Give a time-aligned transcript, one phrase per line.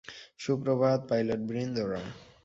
[0.37, 2.01] সুপ্রভাত, পাইলটবৃন্দরা।